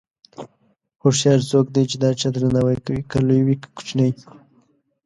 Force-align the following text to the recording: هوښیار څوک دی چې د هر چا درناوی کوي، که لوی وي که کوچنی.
هوښیار 1.01 1.39
څوک 1.51 1.65
دی 1.75 1.83
چې 1.89 1.95
د 1.97 2.03
هر 2.09 2.15
چا 2.21 2.29
درناوی 2.33 2.77
کوي، 2.85 3.01
که 3.11 3.17
لوی 3.27 3.41
وي 3.43 3.55
که 3.61 3.67
کوچنی. 3.77 4.11